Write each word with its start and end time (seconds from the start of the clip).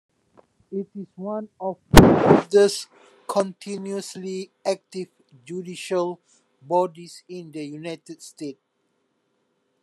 It 0.71 0.89
is 0.95 1.05
one 1.13 1.49
of 1.59 1.77
the 1.91 2.23
oldest 2.27 2.87
continuously 3.27 4.49
active 4.65 5.09
judicial 5.45 6.19
bodies 6.59 7.21
in 7.29 7.51
the 7.51 7.63
United 7.63 8.23
States. 8.23 8.59